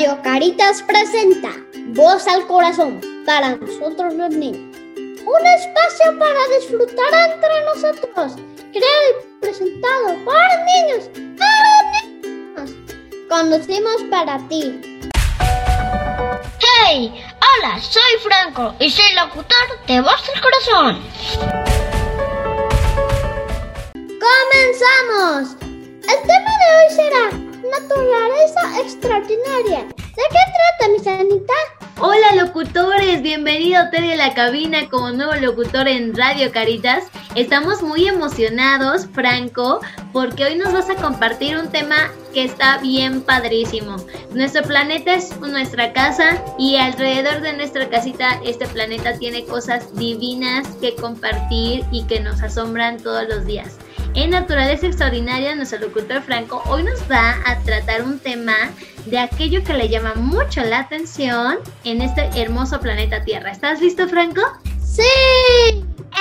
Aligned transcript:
Radio 0.00 0.22
Caritas 0.22 0.82
presenta 0.82 1.50
Voz 1.88 2.26
al 2.26 2.46
Corazón 2.46 3.02
para 3.26 3.56
nosotros 3.56 4.14
los 4.14 4.30
niños. 4.30 4.74
Un 4.96 5.46
espacio 5.46 6.18
para 6.18 6.38
disfrutar 6.58 7.30
entre 7.30 7.64
nosotros, 7.66 8.32
creado 8.72 9.04
y 9.10 9.40
presentado 9.42 10.06
por 10.24 10.34
niños, 10.72 11.10
para 11.36 11.82
niños. 11.92 12.70
Conducimos 13.28 14.02
para 14.10 14.38
ti. 14.48 14.80
¡Hey! 16.86 17.22
Hola, 17.58 17.78
soy 17.78 18.20
Franco 18.22 18.74
y 18.78 18.90
soy 18.90 19.12
locutor 19.14 19.84
de 19.86 20.00
Voz 20.00 20.30
al 20.34 20.40
Corazón. 20.40 21.02
¡Comenzamos! 24.18 25.56
El 25.60 26.26
tema 26.26 26.52
de 26.58 26.68
hoy 26.78 26.90
será 26.96 27.50
naturaleza 27.70 28.80
extraordinaria. 28.82 29.99
¿De 30.20 30.26
qué 30.28 30.52
trata, 30.52 30.92
mi 30.92 30.98
sanita? 30.98 31.54
Hola 31.98 32.44
locutores, 32.44 33.22
bienvenido 33.22 33.80
a 33.80 34.16
la 34.16 34.34
cabina 34.34 34.86
como 34.90 35.12
nuevo 35.12 35.32
locutor 35.34 35.88
en 35.88 36.14
Radio 36.14 36.52
Caritas. 36.52 37.04
Estamos 37.36 37.82
muy 37.82 38.06
emocionados, 38.06 39.06
Franco, 39.14 39.80
porque 40.12 40.44
hoy 40.44 40.56
nos 40.56 40.74
vas 40.74 40.90
a 40.90 40.96
compartir 40.96 41.56
un 41.56 41.70
tema 41.70 42.10
que 42.34 42.44
está 42.44 42.76
bien 42.78 43.22
padrísimo. 43.22 43.96
Nuestro 44.34 44.62
planeta 44.62 45.14
es 45.14 45.34
nuestra 45.40 45.94
casa 45.94 46.44
y 46.58 46.76
alrededor 46.76 47.40
de 47.40 47.54
nuestra 47.54 47.88
casita 47.88 48.42
este 48.44 48.66
planeta 48.66 49.16
tiene 49.16 49.46
cosas 49.46 49.96
divinas 49.96 50.68
que 50.82 50.96
compartir 50.96 51.82
y 51.92 52.04
que 52.04 52.20
nos 52.20 52.42
asombran 52.42 52.98
todos 52.98 53.26
los 53.26 53.46
días. 53.46 53.78
En 54.14 54.30
Naturaleza 54.30 54.86
Extraordinaria, 54.86 55.54
nuestro 55.54 55.78
locutor 55.78 56.20
Franco 56.20 56.62
hoy 56.66 56.82
nos 56.82 57.00
va 57.10 57.36
a 57.46 57.58
tratar 57.60 58.02
un 58.02 58.18
tema 58.18 58.54
de 59.10 59.18
aquello 59.18 59.62
que 59.64 59.74
le 59.74 59.88
llama 59.88 60.14
mucho 60.14 60.62
la 60.62 60.80
atención 60.80 61.58
en 61.84 62.00
este 62.00 62.30
hermoso 62.40 62.80
planeta 62.80 63.24
Tierra. 63.24 63.50
¿Estás 63.50 63.80
listo, 63.80 64.08
Franco? 64.08 64.40
Sí. 64.82 65.02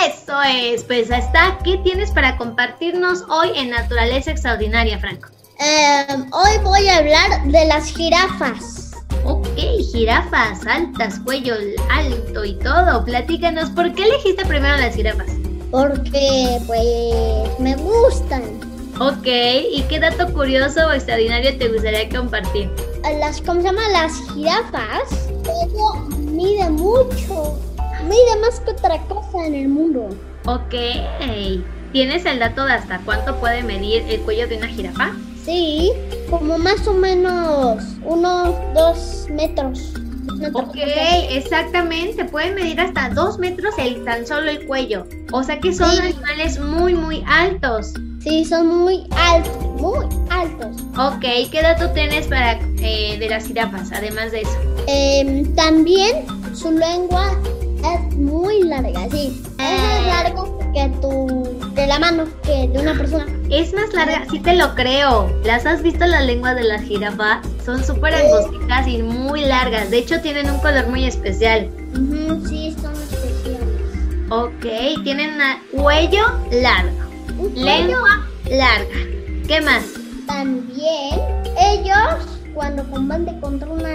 Eso 0.05 0.41
es, 0.41 0.83
pues 0.83 1.09
está. 1.09 1.57
¿Qué 1.63 1.77
tienes 1.83 2.11
para 2.11 2.37
compartirnos 2.37 3.23
hoy 3.29 3.51
en 3.55 3.71
Naturaleza 3.71 4.31
Extraordinaria, 4.31 4.99
Franco? 4.99 5.29
Em, 5.59 6.25
hoy 6.31 6.57
voy 6.63 6.87
a 6.87 6.97
hablar 6.97 7.43
de 7.45 7.65
las 7.65 7.93
jirafas. 7.95 8.91
Ok, 9.25 9.57
jirafas, 9.91 10.65
altas, 10.65 11.19
cuello 11.19 11.55
alto 11.91 12.45
y 12.45 12.53
todo. 12.59 13.03
Platícanos, 13.03 13.69
¿por 13.71 13.93
qué 13.93 14.03
elegiste 14.03 14.45
primero 14.45 14.77
las 14.77 14.95
jirafas? 14.95 15.27
Porque, 15.69 16.59
pues, 16.65 17.59
me 17.59 17.75
gustan. 17.75 18.68
Ok, 18.99 19.25
¿y 19.71 19.81
qué 19.89 19.99
dato 19.99 20.31
curioso 20.33 20.81
o 20.87 20.91
extraordinario 20.91 21.57
te 21.57 21.69
gustaría 21.69 22.09
compartir? 22.09 22.69
Las, 23.19 23.41
¿cómo 23.41 23.61
se 23.61 23.67
llama? 23.67 23.81
Las 23.93 24.13
jirafas. 24.33 25.29
Mide 26.19 26.69
mucho. 26.69 27.57
Mide 28.03 28.39
más 28.41 28.59
que 28.59 28.71
otra 28.71 28.97
cosa 29.03 29.45
en 29.45 29.55
el 29.55 29.67
mundo. 29.69 30.09
Ok, 30.45 30.73
¿tienes 31.93 32.25
el 32.25 32.39
dato 32.39 32.65
de 32.65 32.73
hasta 32.73 32.99
cuánto 33.05 33.35
puede 33.39 33.63
medir 33.63 34.03
el 34.09 34.19
cuello 34.21 34.47
de 34.47 34.57
una 34.57 34.67
jirafa? 34.67 35.11
Sí, 35.45 35.91
como 36.29 36.57
más 36.57 36.85
o 36.87 36.93
menos 36.93 37.81
unos 38.03 38.53
dos 38.73 39.27
metros. 39.31 39.93
Ok, 40.53 40.75
exactamente, 41.29 42.25
pueden 42.25 42.55
medir 42.55 42.79
hasta 42.79 43.09
dos 43.09 43.39
metros 43.39 43.73
el 43.77 44.03
tan 44.03 44.27
solo 44.27 44.49
el 44.49 44.65
cuello. 44.67 45.05
O 45.31 45.41
sea 45.43 45.59
que 45.59 45.73
son 45.73 45.89
Sí. 45.91 45.99
animales 45.99 46.59
muy, 46.59 46.93
muy 46.93 47.23
altos. 47.27 47.93
Sí, 48.21 48.43
son 48.43 48.67
muy 48.67 49.05
altos, 49.11 49.57
muy 49.79 50.05
altos. 50.29 50.75
Ok, 50.97 51.49
¿qué 51.51 51.61
dato 51.61 51.89
tienes 51.91 52.27
para 52.27 52.59
eh, 52.81 53.17
de 53.17 53.29
las 53.29 53.47
jirafas, 53.47 53.91
además 53.93 54.31
de 54.31 54.41
eso? 54.41 54.57
Em, 54.87 55.55
también 55.55 56.25
su 56.53 56.71
lengua 56.71 57.37
es 57.77 58.15
muy 58.17 58.63
larga, 58.63 59.07
sí. 59.09 59.41
Es 59.57 59.81
más 59.81 60.05
largo 60.05 60.59
que 60.73 60.89
tu, 61.01 61.71
de 61.73 61.87
la 61.87 61.97
mano, 61.97 62.25
que 62.43 62.67
de 62.67 62.79
una 62.79 62.93
persona. 62.93 63.25
Es 63.49 63.73
más 63.73 63.93
larga, 63.93 64.25
sí 64.29 64.39
te 64.39 64.53
lo 64.53 64.75
creo. 64.75 65.31
¿Las 65.45 65.65
has 65.65 65.81
visto 65.81 66.05
las 66.05 66.25
lenguas 66.25 66.55
de 66.55 66.65
las 66.65 66.81
jirafas? 66.81 67.39
Son 67.65 67.81
súper 67.83 68.15
angostitas 68.15 68.85
y 68.87 69.01
muy 69.01 69.45
largas. 69.45 69.89
De 69.89 69.99
hecho, 69.99 70.19
tienen 70.19 70.49
un 70.49 70.59
color 70.59 70.87
muy 70.87 71.05
especial. 71.05 71.69
Ujú, 71.93 72.45
sí, 72.47 72.75
son 72.81 72.93
especiales. 72.93 73.69
Ok, 74.29 75.03
tienen 75.03 75.39
un 75.39 75.81
cuello 75.81 76.25
largo. 76.51 76.98
Lengua 77.55 78.27
larga. 78.49 78.87
¿Qué 79.47 79.61
más? 79.61 79.85
También 80.27 81.19
ellos, 81.59 82.39
cuando 82.53 82.83
combaten 82.89 83.39
contra, 83.41 83.67
una, 83.67 83.89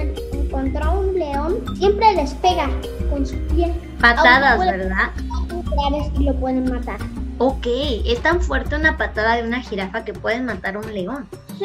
contra 0.50 0.90
un 0.90 1.18
león, 1.18 1.64
siempre 1.78 2.14
les 2.14 2.34
pega 2.34 2.68
con 3.10 3.26
su 3.26 3.36
piel. 3.48 3.72
Patadas, 4.00 4.58
¿verdad? 4.58 5.10
y 6.18 6.24
lo 6.24 6.34
pueden 6.34 6.70
matar. 6.70 6.98
Ok, 7.38 7.66
es 8.06 8.22
tan 8.22 8.40
fuerte 8.40 8.76
una 8.76 8.96
patada 8.96 9.36
de 9.36 9.42
una 9.42 9.60
jirafa 9.60 10.04
que 10.04 10.12
pueden 10.12 10.44
matar 10.44 10.76
a 10.76 10.78
un 10.80 10.94
león. 10.94 11.28
Sí. 11.58 11.64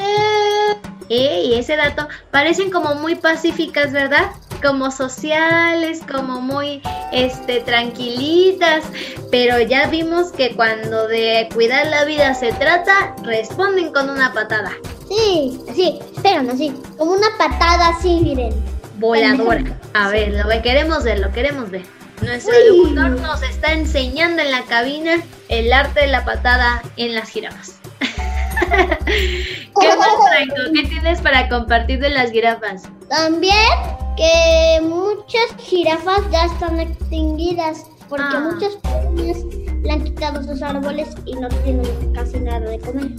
Ey, 1.09 1.55
ese 1.55 1.75
dato, 1.75 2.07
parecen 2.31 2.69
como 2.71 2.95
muy 2.95 3.15
pacíficas, 3.15 3.91
¿verdad? 3.91 4.31
Como 4.61 4.91
sociales, 4.91 6.01
como 6.11 6.41
muy, 6.41 6.81
este, 7.13 7.61
tranquilitas, 7.61 8.83
pero 9.31 9.59
ya 9.59 9.87
vimos 9.87 10.31
que 10.33 10.55
cuando 10.55 11.07
de 11.07 11.47
cuidar 11.53 11.87
la 11.87 12.03
vida 12.05 12.33
se 12.33 12.51
trata, 12.53 13.15
responden 13.23 13.93
con 13.93 14.09
una 14.09 14.33
patada 14.33 14.71
Sí, 15.07 15.59
así, 15.69 15.99
esperan 16.15 16.49
así, 16.49 16.73
como 16.97 17.13
una 17.13 17.27
patada 17.37 17.89
así, 17.89 18.19
miren. 18.21 18.53
voladora. 18.97 19.63
A 19.93 20.09
ver, 20.09 20.33
lo 20.33 20.47
que 20.49 20.61
queremos 20.61 21.03
ver, 21.03 21.19
lo 21.19 21.31
queremos 21.31 21.71
ver. 21.71 21.83
Nuestro 22.21 22.53
Uy. 22.53 22.91
locutor 22.93 23.09
nos 23.21 23.41
está 23.43 23.71
enseñando 23.71 24.41
en 24.41 24.51
la 24.51 24.63
cabina 24.63 25.23
el 25.47 25.71
arte 25.71 26.01
de 26.01 26.07
la 26.07 26.25
patada 26.25 26.81
en 26.97 27.15
las 27.15 27.29
jirafas. 27.29 27.79
¿Qué 29.05 29.87
más? 29.97 30.07
¿Qué 30.73 30.83
tienes 30.87 31.21
para 31.21 31.47
compartir 31.49 31.99
de 31.99 32.09
las 32.09 32.31
jirafas? 32.31 32.83
También 33.09 33.55
que 34.19 34.81
muchas 34.81 35.55
jirafas 35.59 36.19
ya 36.29 36.43
están 36.45 36.77
extinguidas 36.81 37.85
porque 38.09 38.25
Ah. 38.35 38.49
muchas 38.51 38.75
personas 38.75 39.37
le 39.81 39.91
han 39.91 40.03
quitado 40.03 40.43
sus 40.43 40.61
árboles 40.61 41.07
y 41.25 41.33
no 41.35 41.47
tienen 41.63 42.13
casi 42.13 42.37
nada 42.41 42.59
de 42.59 42.79
comer. 42.79 43.11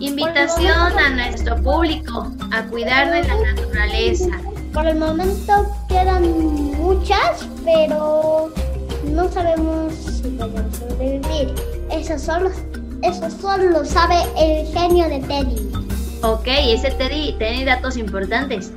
Invitación 0.00 0.98
a 0.98 1.10
nuestro 1.10 1.62
público 1.62 2.26
a 2.50 2.62
cuidar 2.64 3.10
de 3.12 3.22
la 3.28 3.52
naturaleza. 3.52 4.30
Por 4.72 4.86
el 4.88 4.96
momento 4.98 5.52
quedan 5.88 6.22
muchas, 6.76 7.46
pero 7.64 8.52
no 9.04 9.28
sabemos 9.30 9.92
si 9.94 10.28
podemos 10.30 10.76
sobrevivir. 10.76 11.54
Eso 11.92 12.18
solo, 12.18 12.50
eso 13.02 13.30
solo 13.40 13.70
lo 13.70 13.84
sabe 13.84 14.16
el 14.36 14.66
genio 14.72 15.08
de 15.08 15.20
Teddy. 15.20 15.70
Ok, 16.22 16.46
ese 16.48 16.90
Teddy 16.90 17.34
tiene 17.38 17.64
datos 17.64 17.96
importantes. 17.96 18.72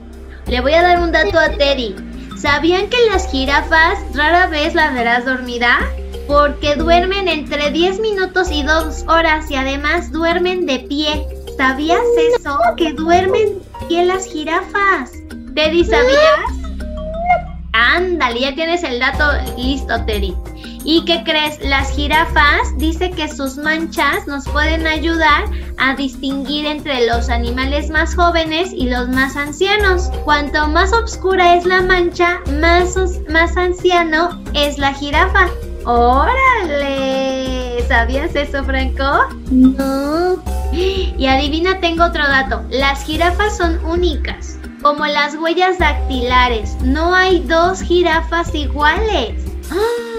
Le 0.48 0.62
voy 0.62 0.74
a 0.74 0.82
dar 0.82 1.00
un 1.00 1.12
dato 1.12 1.38
a 1.40 1.50
Teddy. 1.50 1.96
¿Sabían 2.38 2.90
que 2.90 2.98
las 3.12 3.30
jirafas 3.32 4.00
rara 4.14 4.48
vez 4.48 4.74
las 4.74 4.94
verás 4.94 5.26
dormida? 5.26 5.80
Porque 6.28 6.76
duermen 6.76 7.28
entre 7.28 7.72
10 7.72 8.00
minutos 8.00 8.50
y 8.52 8.64
2 8.64 9.06
horas 9.08 9.50
y 9.52 9.56
además 9.56 10.12
duermen 10.12 10.66
de 10.66 10.80
pie. 10.80 11.26
¿Sabías 11.58 12.02
eso? 12.36 12.60
Que 12.78 12.94
duermen 12.94 13.60
de 13.60 13.88
pie 13.88 14.06
las 14.06 14.26
jirafas. 14.26 15.12
Teddy, 15.54 15.86
¿sabías? 15.86 16.62
Ándale, 17.74 18.42
ya 18.42 18.56
tienes 18.56 18.84
el 18.84 19.00
dato 19.00 19.26
listo, 19.58 20.04
Teddy. 20.06 20.36
¿Y 20.84 21.06
qué 21.06 21.24
crees? 21.24 21.60
Las 21.64 21.92
jirafas 21.92 22.76
dice 22.78 23.12
que 23.12 23.28
sus 23.28 23.58
manchas 23.58 24.26
nos 24.28 24.46
pueden 24.46 24.88
ayudar 24.88 25.46
a 25.78 25.96
distinguir 25.96 26.66
entre 26.66 27.06
los 27.06 27.30
animales 27.30 27.90
más 27.90 28.16
jóvenes 28.16 28.72
y 28.74 28.90
los 28.90 29.08
más 29.10 29.36
ancianos. 29.36 30.10
Cuanto 30.24 30.68
más 30.68 30.92
oscura 30.92 31.56
es 31.56 31.66
la 31.66 31.82
mancha, 31.82 32.40
más, 32.60 32.96
más 33.30 33.56
anciano 33.58 34.42
es 34.54 34.78
la 34.80 34.94
jirafa. 34.94 35.48
¡Órale! 35.86 37.84
¿Sabías 37.88 38.36
eso, 38.36 38.64
Franco? 38.64 39.26
No. 39.50 40.42
Y 40.72 41.26
adivina, 41.26 41.80
tengo 41.80 42.06
otro 42.06 42.24
dato. 42.28 42.64
Las 42.70 43.04
jirafas 43.04 43.58
son 43.58 43.84
únicas, 43.86 44.58
como 44.82 45.06
las 45.06 45.36
huellas 45.36 45.78
dactilares. 45.78 46.76
No 46.84 47.14
hay 47.14 47.40
dos 47.42 47.82
jirafas 47.82 48.56
iguales. 48.56 49.44
¡Ah! 49.72 50.11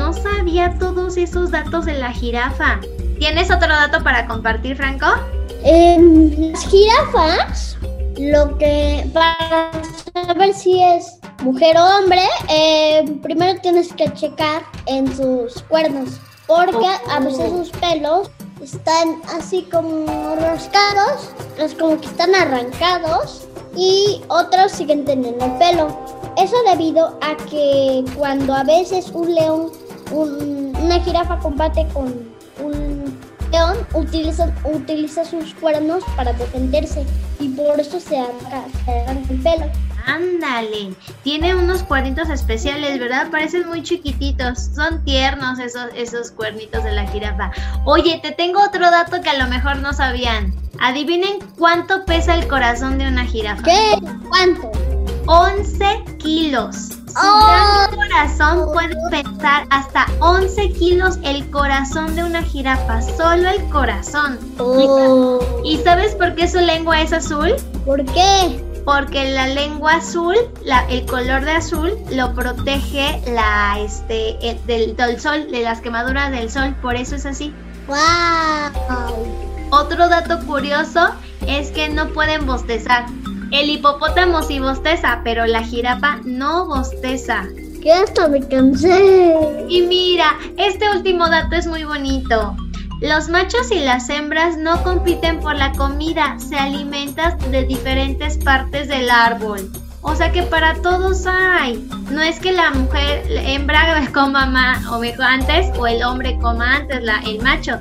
No 0.00 0.14
sabía 0.14 0.78
todos 0.78 1.18
esos 1.18 1.50
datos 1.50 1.84
de 1.84 1.92
la 1.92 2.10
jirafa. 2.10 2.80
¿Tienes 3.18 3.50
otro 3.50 3.68
dato 3.68 4.02
para 4.02 4.26
compartir, 4.26 4.74
Franco? 4.74 5.04
Em, 5.62 6.52
las 6.52 6.66
jirafas, 6.66 7.76
lo 8.18 8.56
que 8.56 9.06
para 9.12 9.70
saber 10.14 10.54
si 10.54 10.82
es 10.82 11.18
mujer 11.42 11.76
o 11.76 11.84
hombre, 11.84 12.26
eh, 12.48 13.14
primero 13.22 13.60
tienes 13.60 13.92
que 13.92 14.10
checar 14.14 14.62
en 14.86 15.14
sus 15.14 15.62
cuernos, 15.64 16.18
porque 16.46 16.88
a 17.10 17.20
veces 17.20 17.50
sus 17.50 17.68
pelos 17.68 18.30
están 18.62 19.20
así 19.36 19.68
como 19.70 20.34
rascados, 20.36 21.30
es 21.58 21.74
como 21.74 22.00
que 22.00 22.06
están 22.06 22.34
arrancados 22.34 23.46
y 23.76 24.22
otros 24.28 24.72
siguen 24.72 25.04
teniendo 25.04 25.44
el 25.44 25.52
pelo. 25.58 25.88
Eso 26.38 26.56
debido 26.70 27.18
a 27.20 27.36
que 27.36 28.02
cuando 28.16 28.54
a 28.54 28.64
veces 28.64 29.10
un 29.12 29.34
león, 29.34 29.70
una 30.10 31.00
jirafa 31.00 31.38
combate 31.38 31.86
con 31.92 32.06
un 32.62 33.18
león, 33.50 33.76
utiliza, 33.94 34.52
utiliza 34.64 35.24
sus 35.24 35.54
cuernos 35.54 36.04
para 36.16 36.32
defenderse 36.32 37.04
y 37.38 37.48
por 37.48 37.80
eso 37.80 37.98
se 38.00 38.18
arranca 38.18 38.62
el 39.30 39.40
pelo. 39.40 39.66
Ándale, 40.06 40.94
tiene 41.22 41.54
unos 41.54 41.82
cuernitos 41.82 42.30
especiales, 42.30 42.98
¿verdad? 42.98 43.30
Parecen 43.30 43.68
muy 43.68 43.82
chiquititos. 43.82 44.70
Son 44.74 45.04
tiernos 45.04 45.58
esos, 45.58 45.86
esos 45.94 46.30
cuernitos 46.30 46.82
de 46.84 46.92
la 46.92 47.06
jirafa. 47.08 47.52
Oye, 47.84 48.18
te 48.22 48.32
tengo 48.32 48.62
otro 48.62 48.90
dato 48.90 49.20
que 49.20 49.30
a 49.30 49.38
lo 49.38 49.46
mejor 49.48 49.76
no 49.76 49.92
sabían. 49.92 50.54
Adivinen 50.80 51.38
cuánto 51.58 52.04
pesa 52.06 52.34
el 52.34 52.48
corazón 52.48 52.98
de 52.98 53.08
una 53.08 53.24
jirafa. 53.24 53.62
¿Qué? 53.62 53.98
¿Cuánto? 54.28 54.72
11 55.26 56.04
kilos. 56.18 56.99
Su 57.10 57.26
oh. 57.26 57.96
corazón 57.96 58.72
puede 58.72 59.24
pesar 59.24 59.66
hasta 59.70 60.06
11 60.20 60.72
kilos 60.72 61.18
el 61.22 61.48
corazón 61.50 62.14
de 62.14 62.24
una 62.24 62.42
jirafa, 62.42 63.02
solo 63.02 63.48
el 63.48 63.62
corazón. 63.70 64.38
Oh. 64.58 65.40
¿Y 65.64 65.78
sabes 65.78 66.14
por 66.14 66.34
qué 66.34 66.48
su 66.48 66.60
lengua 66.60 67.02
es 67.02 67.12
azul? 67.12 67.54
¿Por 67.84 68.04
qué? 68.04 68.64
porque 68.84 69.30
la 69.30 69.46
lengua 69.46 69.94
azul, 69.94 70.34
la, 70.64 70.84
el 70.88 71.04
color 71.06 71.44
de 71.44 71.52
azul 71.52 71.92
lo 72.10 72.34
protege 72.34 73.22
la, 73.26 73.78
este, 73.78 74.58
del, 74.66 74.96
del, 74.96 75.20
sol, 75.20 75.50
de 75.50 75.60
las 75.60 75.80
quemaduras 75.80 76.30
del 76.30 76.50
sol, 76.50 76.74
por 76.80 76.96
eso 76.96 77.14
es 77.14 77.26
así. 77.26 77.54
¡Wow! 77.86 77.96
Otro 79.70 80.08
dato 80.08 80.44
curioso 80.46 81.10
es 81.46 81.70
que 81.70 81.88
no 81.88 82.08
pueden 82.08 82.46
bostezar. 82.46 83.06
El 83.50 83.68
hipopótamo 83.68 84.42
sí 84.42 84.60
bosteza, 84.60 85.20
pero 85.24 85.44
la 85.46 85.62
jirafa 85.62 86.20
no 86.24 86.66
bosteza. 86.66 87.46
¿Qué 87.82 87.92
hasta 87.92 88.28
me 88.28 88.46
cansé? 88.46 89.34
Y 89.68 89.82
mira, 89.82 90.36
este 90.56 90.88
último 90.94 91.28
dato 91.28 91.56
es 91.56 91.66
muy 91.66 91.84
bonito. 91.84 92.56
Los 93.00 93.28
machos 93.28 93.72
y 93.72 93.80
las 93.80 94.08
hembras 94.10 94.56
no 94.58 94.82
compiten 94.82 95.40
por 95.40 95.56
la 95.56 95.72
comida, 95.72 96.38
se 96.38 96.56
alimentan 96.56 97.38
de 97.50 97.64
diferentes 97.64 98.36
partes 98.38 98.88
del 98.88 99.10
árbol. 99.10 99.70
O 100.02 100.14
sea 100.14 100.30
que 100.30 100.42
para 100.44 100.74
todos 100.82 101.26
hay. 101.26 101.88
No 102.10 102.22
es 102.22 102.38
que 102.38 102.52
la 102.52 102.70
mujer 102.70 103.24
hembra 103.28 104.06
coma 104.14 104.46
más 104.46 104.86
o 104.86 104.98
mejor 104.98 105.24
antes 105.24 105.76
o 105.78 105.86
el 105.86 106.02
hombre 106.02 106.38
coma 106.40 106.76
antes 106.76 107.02
la, 107.02 107.20
el 107.26 107.40
macho, 107.42 107.80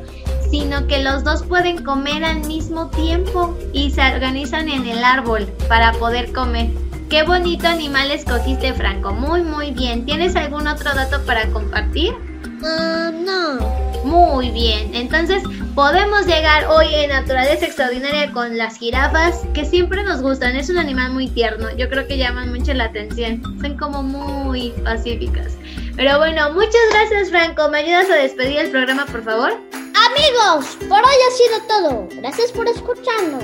sino 0.49 0.87
que 0.87 1.03
los 1.03 1.23
dos 1.23 1.43
pueden 1.43 1.83
comer 1.83 2.23
al 2.23 2.41
mismo 2.45 2.89
tiempo 2.89 3.57
y 3.73 3.91
se 3.91 4.01
organizan 4.01 4.69
en 4.69 4.85
el 4.87 5.03
árbol 5.03 5.45
para 5.67 5.91
poder 5.93 6.31
comer. 6.31 6.69
Qué 7.09 7.23
bonito 7.23 7.67
animal 7.67 8.11
escogiste, 8.11 8.73
Franco. 8.73 9.13
Muy, 9.13 9.41
muy 9.41 9.71
bien. 9.71 10.05
¿Tienes 10.05 10.35
algún 10.35 10.67
otro 10.67 10.93
dato 10.93 11.23
para 11.25 11.47
compartir? 11.47 12.13
Uh, 12.61 13.11
no. 13.25 13.89
Muy 14.03 14.49
bien, 14.51 14.95
entonces 14.95 15.43
podemos 15.75 16.25
llegar 16.25 16.65
hoy 16.67 16.87
en 16.93 17.09
Naturaleza 17.09 17.65
Extraordinaria 17.65 18.31
con 18.31 18.57
las 18.57 18.77
jirafas, 18.77 19.41
que 19.53 19.65
siempre 19.65 20.03
nos 20.03 20.21
gustan, 20.21 20.55
es 20.55 20.69
un 20.69 20.77
animal 20.77 21.11
muy 21.11 21.27
tierno, 21.27 21.67
yo 21.75 21.89
creo 21.89 22.07
que 22.07 22.17
llaman 22.17 22.49
mucho 22.49 22.73
la 22.73 22.85
atención, 22.85 23.41
son 23.61 23.77
como 23.77 24.01
muy 24.01 24.71
pacíficas. 24.83 25.57
Pero 25.97 26.17
bueno, 26.17 26.53
muchas 26.53 26.81
gracias 26.91 27.29
Franco, 27.29 27.67
¿me 27.69 27.79
ayudas 27.79 28.09
a 28.09 28.15
despedir 28.15 28.59
el 28.59 28.71
programa 28.71 29.05
por 29.05 29.23
favor? 29.23 29.53
Amigos, 30.09 30.75
por 30.87 30.97
hoy 30.97 31.17
ha 31.27 31.31
sido 31.31 31.61
todo, 31.67 32.07
gracias 32.15 32.51
por 32.51 32.67
escucharnos. 32.67 33.43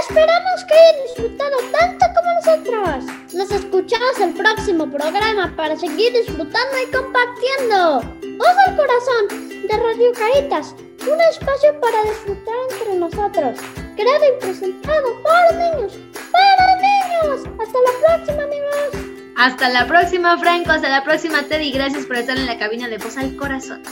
Esperamos 0.00 0.64
que 0.66 0.74
hayan 0.74 1.02
disfrutado 1.06 1.56
tanto 1.70 2.06
como 2.14 2.32
nosotros. 2.34 3.34
Nos 3.34 3.50
escuchamos 3.50 4.18
el 4.20 4.32
próximo 4.32 4.90
programa 4.90 5.54
para 5.54 5.76
seguir 5.76 6.14
disfrutando 6.14 6.78
y 6.82 6.90
compartiendo. 6.90 8.00
Voz 8.38 8.56
al 8.66 8.76
corazón 8.76 9.68
de 9.68 9.76
Radio 9.76 10.12
Caritas, 10.14 10.74
un 11.02 11.20
espacio 11.30 11.78
para 11.80 12.02
disfrutar 12.04 12.54
entre 12.70 12.94
nosotros. 12.94 13.58
Creado 13.94 14.24
y 14.24 14.40
presentado 14.40 15.22
por 15.22 15.56
niños, 15.58 15.92
para 16.32 16.74
niños. 16.80 17.48
Hasta 17.60 17.78
la 17.78 18.16
próxima, 18.16 18.42
amigos. 18.44 19.12
Hasta 19.36 19.68
la 19.68 19.86
próxima, 19.86 20.38
Franco. 20.38 20.72
Hasta 20.72 20.88
la 20.88 21.04
próxima, 21.04 21.42
Teddy. 21.42 21.70
Gracias 21.70 22.06
por 22.06 22.16
estar 22.16 22.38
en 22.38 22.46
la 22.46 22.58
cabina 22.58 22.88
de 22.88 22.96
Voz 22.96 23.18
al 23.18 23.36
Corazón. 23.36 23.82